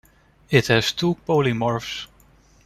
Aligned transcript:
It 0.49 0.65
has 0.69 0.91
two 0.93 1.15
polymorphs. 1.27 2.07